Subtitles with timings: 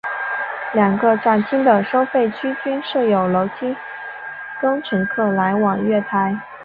[0.73, 3.77] 两个站厅的收费区均设有楼梯
[4.59, 6.35] 供乘客来往月台。